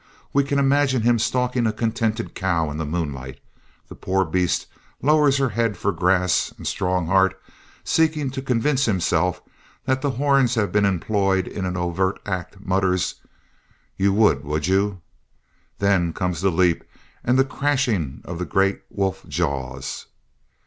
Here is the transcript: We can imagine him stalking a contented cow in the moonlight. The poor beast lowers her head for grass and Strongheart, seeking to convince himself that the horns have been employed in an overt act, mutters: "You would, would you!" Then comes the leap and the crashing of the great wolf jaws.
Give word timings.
We 0.33 0.43
can 0.43 0.57
imagine 0.57 1.03
him 1.03 1.19
stalking 1.19 1.67
a 1.67 1.71
contented 1.71 2.33
cow 2.33 2.71
in 2.71 2.77
the 2.77 2.87
moonlight. 2.87 3.39
The 3.87 3.93
poor 3.93 4.25
beast 4.25 4.65
lowers 4.99 5.37
her 5.37 5.49
head 5.49 5.77
for 5.77 5.91
grass 5.91 6.51
and 6.57 6.65
Strongheart, 6.65 7.39
seeking 7.83 8.31
to 8.31 8.41
convince 8.41 8.85
himself 8.85 9.43
that 9.85 10.01
the 10.01 10.09
horns 10.09 10.55
have 10.55 10.71
been 10.71 10.85
employed 10.85 11.45
in 11.47 11.65
an 11.67 11.77
overt 11.77 12.19
act, 12.25 12.59
mutters: 12.61 13.21
"You 13.95 14.11
would, 14.13 14.43
would 14.43 14.65
you!" 14.65 15.01
Then 15.77 16.13
comes 16.13 16.41
the 16.41 16.49
leap 16.49 16.83
and 17.23 17.37
the 17.37 17.45
crashing 17.45 18.23
of 18.25 18.39
the 18.39 18.45
great 18.45 18.81
wolf 18.89 19.27
jaws. 19.29 20.07